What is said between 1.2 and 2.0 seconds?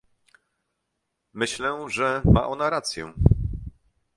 Myślę,